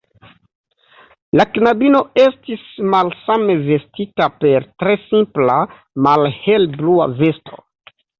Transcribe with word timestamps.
La 1.39 1.43
knabino 1.57 1.99
estis 2.21 2.63
malsame 2.93 3.57
vestita, 3.67 4.27
per 4.45 4.65
tre 4.85 4.95
simpla, 5.03 5.59
malhele 6.07 6.73
blua 6.81 7.07
vesto. 7.21 7.61